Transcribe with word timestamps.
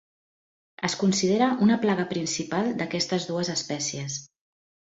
Es 0.89 0.95
considera 1.01 1.49
una 1.67 1.77
plaga 1.85 2.07
principal 2.15 2.73
d'aquestes 2.81 3.31
dues 3.31 3.55
espècies. 3.61 4.21